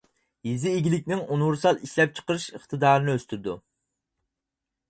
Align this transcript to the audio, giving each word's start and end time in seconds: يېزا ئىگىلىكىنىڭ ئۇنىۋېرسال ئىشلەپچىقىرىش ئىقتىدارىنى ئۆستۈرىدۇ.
يېزا 0.47 0.71
ئىگىلىكىنىڭ 0.77 1.21
ئۇنىۋېرسال 1.35 1.77
ئىشلەپچىقىرىش 1.89 2.49
ئىقتىدارىنى 2.55 3.15
ئۆستۈرىدۇ. 3.19 3.55